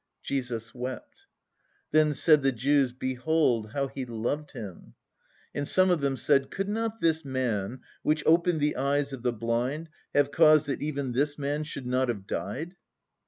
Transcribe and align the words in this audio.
"Jesus 0.23 0.73
wept. 0.73 1.25
"Then 1.91 2.15
said 2.15 2.41
the 2.41 2.51
Jews, 2.51 2.91
behold 2.91 3.73
how 3.73 3.87
He 3.87 4.03
loved 4.03 4.53
him! 4.53 4.95
"And 5.53 5.67
some 5.67 5.91
of 5.91 6.01
them 6.01 6.17
said, 6.17 6.49
could 6.49 6.67
not 6.67 6.99
this 7.01 7.23
Man 7.23 7.81
which 8.01 8.23
opened 8.25 8.61
the 8.61 8.77
eyes 8.77 9.13
of 9.13 9.21
the 9.21 9.31
blind, 9.31 9.89
have 10.15 10.31
caused 10.31 10.65
that 10.65 10.81
even 10.81 11.11
this 11.11 11.37
man 11.37 11.63
should 11.63 11.85
not 11.85 12.07
have 12.09 12.25
died?" 12.25 12.75